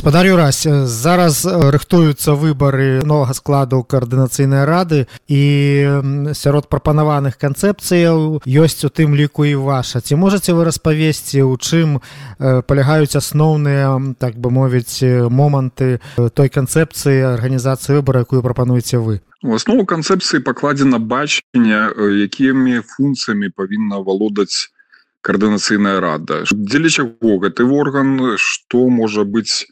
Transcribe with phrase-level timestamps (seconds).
[0.00, 0.64] Гаспадарю раз.
[0.64, 9.44] Зараз рыхтуюцца выбары новага складу каардынацыйнай рады і сярод прапанаваных канцэпцыяў ёсць у тым ліку
[9.44, 10.00] і ваша.
[10.00, 12.00] Ці можаце вы распавесці у чым
[12.40, 19.20] палягаюць асноўныя так бы мовіць моманты той канцэпцыі арганізацыі выбора якую прапануеце вы?
[19.44, 24.72] У аснову канцэпцыі пакладзена бачання якімі функцыямі павінна валодаць
[25.20, 26.48] каардынацыйная рада.
[26.48, 28.40] Дзеля чаго гэты орган?
[28.40, 29.68] Што можа быць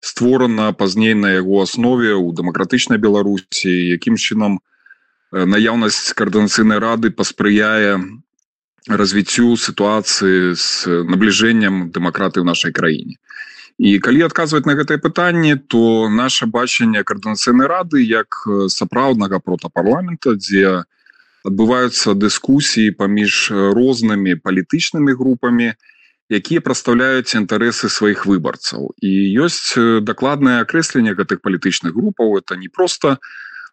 [0.00, 4.58] створана пазней на яго аснове ў дэмакратычнай беларусі якім чынам
[5.32, 7.98] наяўнасць каардынацыйнай рады паспрыяе
[8.88, 13.18] развіццю сітуацыі з набліжэннем дэмакраты ў нашай краіне.
[13.78, 20.86] І калі адказваць на гэтае пытанне то наше бачанне каардынацыйнай рады як сапраўднага протапарламента дзе
[21.44, 25.76] адбываюцца дыскусіі паміж рознымі палітычнымі групамі і
[26.28, 28.92] якія прадстаўляюць інтарэсы сваіх выбарцаў.
[29.00, 29.72] І ёсць
[30.04, 32.38] дакладнае акрэсленне гэтых палітычных групаў.
[32.38, 33.18] Это не просто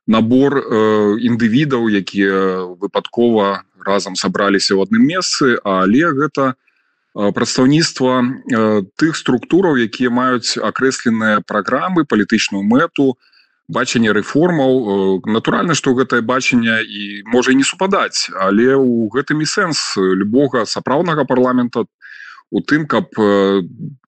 [0.07, 6.55] набор э, індывідаў якія выпадкова разам сабраліся ў адным месцы але гэта
[7.15, 13.17] прадстаўніцтва э, тых структураў якія маюць акрэсленыя праграмы палітычную мэту
[13.67, 14.71] бачанне рэформаў.
[14.71, 14.87] Э,
[15.27, 21.25] натуральна што гэтае бачанне і можа не супадаць але ў гэтым і сэнс любога сапраўднага
[21.25, 21.89] парламента то
[22.51, 23.09] у тым каб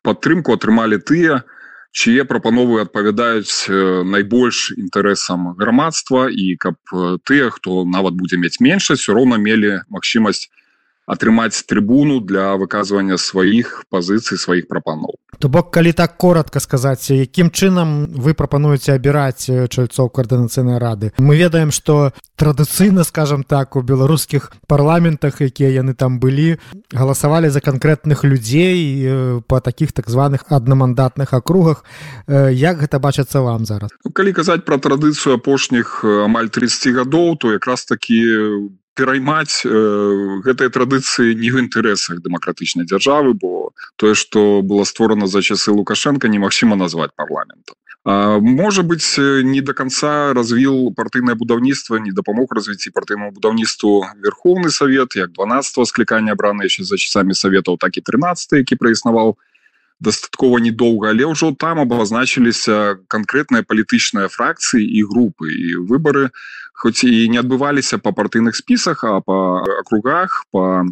[0.01, 1.43] падтрымку атрымалі тыя
[1.91, 3.69] чые прапановы адпавядаюць
[4.05, 6.77] найбольш інтарэсам грамадства і каб
[7.25, 10.47] тыя хто нават будзе мець меншасць все роўна мелі магчымасць
[11.07, 17.51] атрымаць трыбуну для выказвання сваіх пазіцый сваіх прапаноў то бок калі так коротко сказаць якім
[17.51, 21.11] чынам вы прапануеце абіраць чальцоў каардынацыйнай рады?
[21.17, 26.57] Мы ведаем что традыцыйна скажем так у беларускіх парламентах якія яны там былі
[26.93, 31.83] галасавалі за канкрэтных людзей по таких так званых аднамандатных акругах.
[32.27, 33.91] Як гэта бачацца вам зараз?
[34.05, 39.71] Ну, калі казаць про традыцыю апошніх амаль 30 гадоў то якраз такі у пераймаць э,
[40.45, 46.27] гэтыя традыцыі не в інтарэсах дэмакратычнай дзяржавы бо тое что было створана за часы лукашенко
[46.27, 47.75] немагчыма назвать парламентом
[48.07, 55.15] можа быть не до конца развіл партыйнае будаўніцтва не дапамог развіцці партыйному будаўніцтву верховный совет
[55.15, 59.35] як 12 склікання абраны яшчэ за часамі советаў так і 13 які праіснаваў
[59.99, 61.09] дастаткова недоўга.
[61.09, 66.29] Але ўжо там абазначыліся канкрэтныя палітычныя фракцыі і групы і выборы
[66.77, 70.85] хоць і не адбываліся па партыйных спісах а па акругах по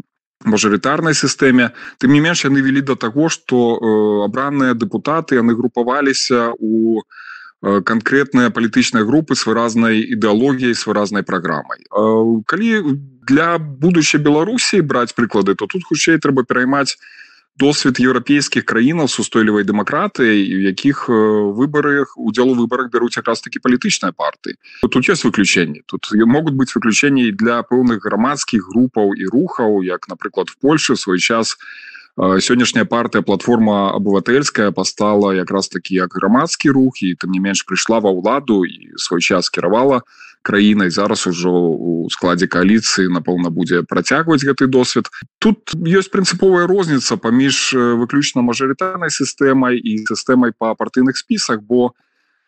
[0.45, 3.89] мажарытарнай сістэме тым не менш яны вялі да таго што э,
[4.25, 11.85] абраныя дэпутаты яны групаваліся у э, канкрэтныя палітычныя групы з выразнай ідэалогіяй з выразнай праграмай
[11.85, 12.97] э, калі
[13.29, 16.97] для будучай беларусі браць прыклады то тут хутчэй трэба пераймаць
[17.57, 23.63] досвед еўрапейскіх краінаў с устойлівай дэмакратыяй у якіх выбарах удзел у выбарах бяруць якраз таки
[23.63, 29.83] палітычныя парты тут есть выключэнні тут могуць быць выключэнні для пэўных грамадскіх групаў і рухаў
[29.87, 31.55] як напрыклад в Польше свой час
[32.15, 38.03] сённяшняя партыя платформа абывательская пастала якраз такі як грамадскі рух і там не менш прыйшла
[38.03, 40.03] ва ўладу і свой час кіравала
[40.45, 45.09] краінай зараз ужо у складзе коаліцыі напэўна будзе працягваць гэты досвед.
[45.41, 51.97] Тут ёсць прынцыповая розніца паміж выключна мажарытарнай сістэмай і сістэмай па партыйных спісах бо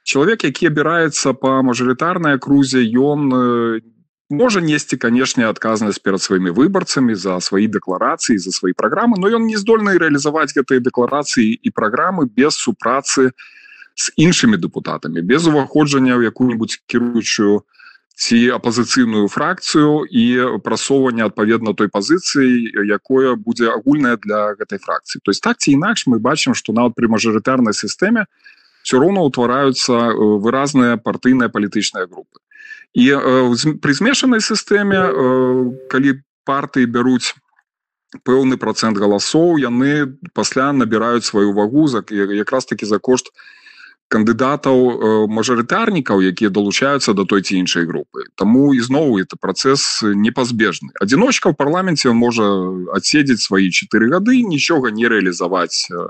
[0.06, 3.98] чалавек які абіраецца па мажарытарнай крузе ён не
[4.30, 9.48] можа несці канешне адказнасць перад сваімі выбарцамі за свае дэкларацыі за свае праграмы но ён
[9.48, 13.32] не здольны рэалізаваць гэтыя дэкларацыі і праграмы без супрацы
[13.96, 17.64] з іншымі дэпутатамі без уваходжання ў якую-нибудь кіруючую
[18.18, 25.22] ці апазіцыйную фракцыю і прасоўвання адпаведна той пазіцыі якое будзе агульная для гэтай фракцыі.
[25.22, 28.26] То есть так ці інакш мы бачым што нават пры мажарытарнай сістэме
[28.82, 32.42] все роўно ўтвараюцца выразныя партыйныя палітычныя групы.
[32.98, 35.14] І э, пры змешанай сістэме э,
[35.94, 37.38] калі партыі бяруць
[38.26, 43.58] пэўны процент галасоў яны пасля набіраюць сваю вагу за якраз таки за кошт у
[44.08, 48.24] кандыдатаў э, мажарытарнікаў якія далучаюцца до той ці іншай групы.
[48.36, 50.96] Таму ізноў это працэс непазбежны.
[51.04, 52.48] Адзіночка ў парламенце можа
[52.96, 56.08] адседзець свае чатыры гады нічога не рэалізаваць э,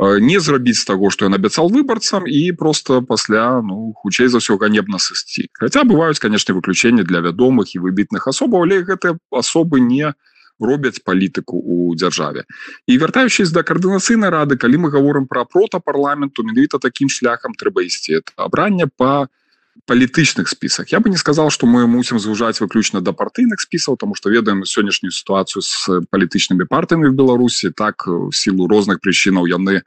[0.00, 4.40] э, не зрабіць з таго што ён абяцал выбарцам і просто пасля ну хутчэй за
[4.40, 5.52] ўсё ганебна сысці.
[5.52, 10.31] Хаця бываюць канешне выключэнні для вядомых і выбітных асобаў але гэтыя асобы не у
[10.62, 12.44] робяць палітыку у дзяржаве.
[12.86, 17.82] І вяртаючись да каардынацыйнай рады калі мы говорим про прота парламенту менавіта таким шляхам трэба
[17.82, 18.20] ісці.
[18.36, 19.28] Абрання по
[19.86, 20.92] палітычных спісах.
[20.92, 24.64] Я бы не сказал что мы мусім звужаць выключна да партыйных спісаў тому что ведаем
[24.64, 27.70] сённяшнюю сітуацыю з палітычнымі партыямі в беларусі.
[27.70, 29.82] Так сілу розных прычынаў яны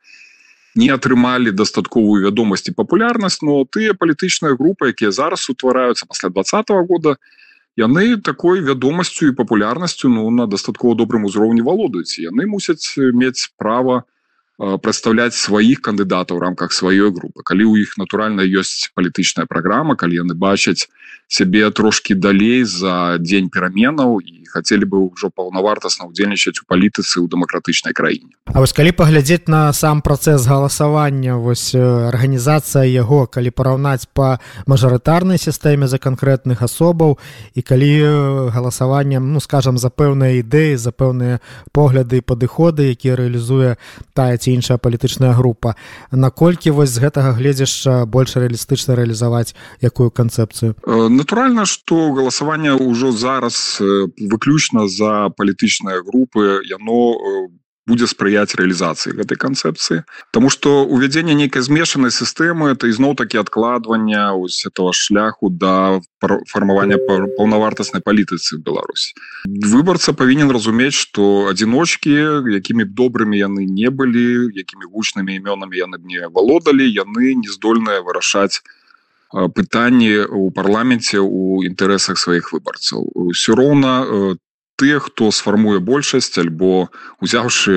[0.76, 6.84] не атрымалі дастатковую вядомасць і папулярнасць но тыя палітычныя групы якія зараз утвараюцца пасля двадцатого
[6.84, 7.16] года
[7.78, 12.20] яны такой вядомасцю і папулярнасцю ну на дастаткова добрым узроўні валодаюць.
[12.20, 14.15] Яны мусяць мець права на
[14.58, 20.24] прадстаўляць сваіх кандыдатаў у рамках сваёй групы калі ў іх натуральна ёсць палітычная праграма калі
[20.24, 20.88] яны бачаць
[21.28, 27.28] сябе трошки далей за дзень пераменаў і хацелі бы ўжо паўнавартасна ўдзельнічаць у палітыцы ў
[27.28, 34.08] дэмакратычнай краіне А вось калі паглядзець на сам працэс галасавання вось арганізацыя яго калі параўнаць
[34.14, 37.18] по мажарытарнай сістэме за канкрэтных асобаў
[37.52, 37.92] і калі
[38.56, 41.44] галасаваннем ну скажем за пэўныя ідэі за пэўныя
[41.76, 43.76] погляды і падыходы якія рэалізуе
[44.14, 45.74] тая ці іншая палітычная група.
[46.14, 50.78] Наколькі вось з гэтага гледзяшча больш рэалістычна рэалізаваць якую канцэпцыю?
[50.86, 53.82] Натуральна что галасаванне ўжо зараз
[54.22, 57.18] выключна за палітычныя групы яно
[57.88, 60.04] будзе спрыяць рэалізацыі гэтай канцэпцыі
[60.34, 66.02] Таму што увядзенне нейкай змешанай сістэмы это ізноў такі адкладвання ось этого шляху да
[66.50, 66.98] фармавання
[67.38, 69.14] паўнавартаснай палітыцы в Беларусі
[69.46, 72.16] выбарца павінен разумець што адзіночкі
[72.58, 78.02] якімі добрымі яны не былі якімі гучнымі імёнамі яны б не валодалі яны не здольныя
[78.02, 78.66] вырашаць
[79.54, 84.45] пытанні у парламенце у інтарэсах сваіх выбарцаў ўсё роўна там
[84.76, 86.90] тыя хто сфармуе большасць альбо
[87.24, 87.76] узяўшы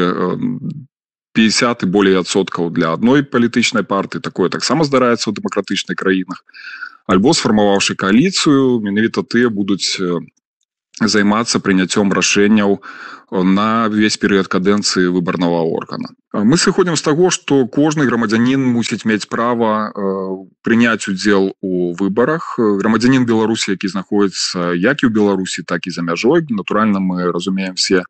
[1.39, 6.43] 50 і болей адсоткаў для адной палітычнай парты такое таксама здараецца ў дэмакратычнай краінах
[7.06, 9.97] альбо сфармаваўшы кааліцыю менавіта тыя будуць
[11.06, 12.83] займацца прыняццём рашэнняў
[13.31, 16.09] на весь перыяд кадэнцыі выбарнага органа.
[16.33, 19.93] Мы сыходзім з таго што кожны грамадзянін мусіць мець права
[20.65, 22.56] прыняць удзел у выбарах.
[22.59, 26.47] Грамадзянін беларусі які знаходіцца як і ў беларусі так і за мяжой.
[26.49, 28.03] Натуральна мы разумеем все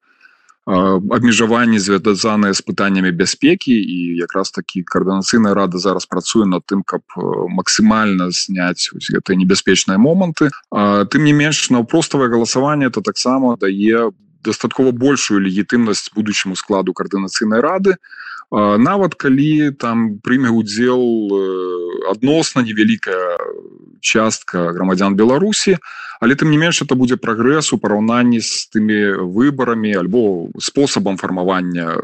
[0.69, 7.03] абмежаванні звязаныя з пытаннямі бяспекі і якраз такі каардынацыйная рада зараз працуе над тым каб
[7.49, 14.13] максімальна зняць гэтыя небяспечныя моманты тым не менш наўпроставае галасаванне это таксама дае
[14.45, 17.97] дастаткова большую легітымнасць будучаму складу каардынацыйнай рады.
[18.51, 21.03] Нават калі там прыме удзел
[22.09, 23.37] адносна невялікая
[24.01, 25.77] частка грамадзян беларусі
[26.21, 28.99] але тым не менш это будзе прагрэс у параўнанні з тымі
[29.37, 31.95] выбарамі альбо спосабам фармавання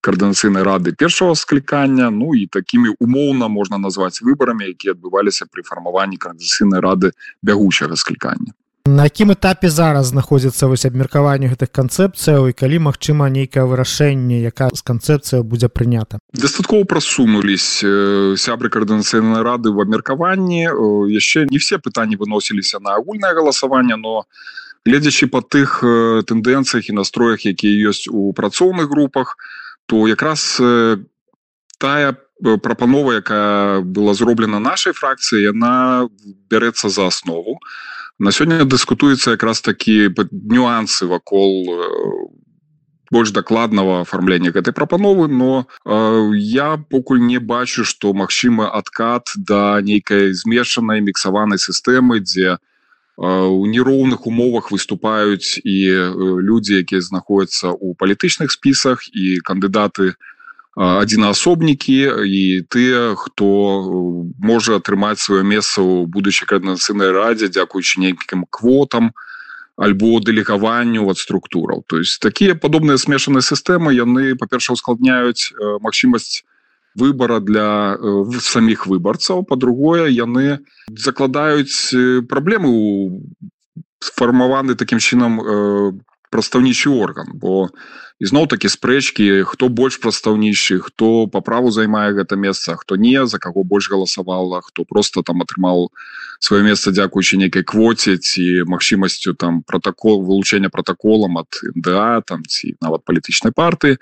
[0.00, 6.16] каардынацыйнай рады першага склікання ну і такімі умоўна можна назваць выбарамі якія адбываліся пры фармаванні
[6.16, 7.10] каардынацыйнай рады
[7.42, 8.54] бягучага склікання
[8.86, 14.70] на якім этапе зараз знаходзіцца вось абмеркаванне гэтых канцэпцыяў і калі магчыма нейкае вырашэнне якая
[14.74, 16.18] з канцэпцыя будзе прынята?
[16.32, 17.82] Дастаткова прасунулись
[18.38, 20.70] сябры каардынацыйнай рады в абмеркаванні.
[21.10, 24.24] Яшчэ не все пытанні выносіліся на агульнае галасаванне но
[24.86, 25.82] гледзячы по тых
[26.30, 29.36] тэндэнцыях і настроях якія ёсць у працоўных групах
[29.86, 30.62] то якраз
[31.78, 32.16] тая
[32.62, 36.06] прапанова якая была зроблена нашай фракцыі яна
[36.50, 37.58] бярэцца за аснову.
[37.58, 41.68] а на сёння дыскутуецца якраз такі нюансы вакол
[43.10, 49.80] больш дакладнага афармлення гэтай прапановы но э, я покуль не бачу што магчымы адкат да
[49.80, 52.58] нейкай змешанай міксаванай сістэмы дзе
[53.16, 55.76] у нероўных умовах выступаюць і
[56.44, 60.35] людзі якія знаходзяцца ў палітычных спісах і кандыдаты на
[60.76, 63.48] адзінаасобнікі і тыя хто
[64.36, 69.16] можа атрымаць сваё месца ў будучай каардынацыйнай радзе дзякуючы нейкім квотам
[69.80, 76.44] альбо дэлегаванню ад структураў то есть такія падобныя смешаныя сістэмы яны па-перша ускладняюць магчымасць
[76.92, 77.96] выбора для
[78.44, 80.60] саміх выбарцаў по-другое яны
[80.92, 82.84] закладаюць праблемы у
[84.04, 85.40] сфармаваны таким чынам
[86.36, 87.72] прадстаўнічы орган бо
[88.20, 93.40] ізноў такі спрэчкі хто больш прадстаўнічы хто по праву займае гэта месца хто не за
[93.40, 95.88] каго больш галасавала хто просто там атрымаў
[96.40, 102.76] сваё месца дзякуючы нейкай квоце ці магчымасцю там протокол вылучэння протоколам от да там ці
[102.84, 103.96] нават палітычнай парты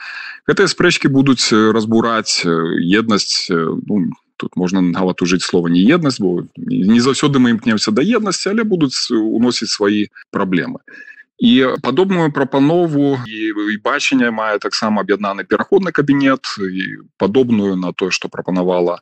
[0.51, 7.01] гэтыя спрэчкі будуць разбураць еднасць ну, тут можна нават ужыць слова не еднасць бо не
[7.01, 10.83] заўсёды мы імкнемся да еднасці але будуць уносіць свае праблемы.
[10.87, 13.41] і і падобную прапанову і,
[13.75, 19.01] і бачання мае таксама аб'яднаны пераходны кабінет і падобную на тое што прапанавала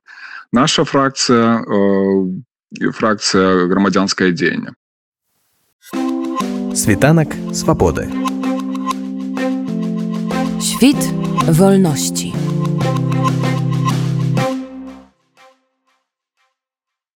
[0.53, 4.73] наша фракцыя э, фракцыя грамадзянскае дзеянне
[6.75, 8.09] світанак свабоды.
[10.63, 10.97] Світ
[11.47, 13.52] вольнасці у